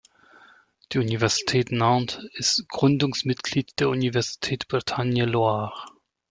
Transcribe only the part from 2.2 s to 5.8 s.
ist Gründungsmitglied der Universität Bretagne Loire.